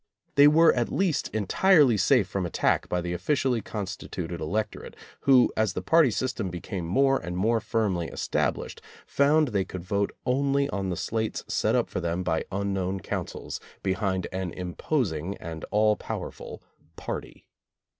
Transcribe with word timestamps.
They 0.33 0.47
were 0.47 0.73
at 0.73 0.91
least 0.91 1.27
entirely 1.27 1.95
safe 1.95 2.27
from 2.27 2.43
attack 2.43 2.89
by 2.89 3.01
the 3.01 3.13
officially 3.13 3.61
constituted 3.61 4.39
elec 4.39 4.71
torate, 4.71 4.95
who, 5.29 5.53
as 5.55 5.73
the 5.73 5.83
party 5.83 6.09
system 6.09 6.49
became 6.49 6.87
more 6.87 7.19
and 7.19 7.37
more 7.37 7.59
firmly 7.61 8.07
established, 8.07 8.81
found 9.05 9.49
they 9.49 9.63
could 9.63 9.83
vote 9.83 10.11
only 10.25 10.67
on 10.71 10.89
the 10.89 10.97
slates 10.97 11.43
set 11.47 11.75
up 11.75 11.87
for 11.87 12.01
them 12.01 12.23
by 12.23 12.45
unknown 12.51 13.01
councils 13.01 13.59
behind 13.83 14.25
an 14.31 14.49
imposing 14.53 15.37
and 15.37 15.65
all 15.69 15.95
powerful 15.95 16.63
"Party." 16.95 17.45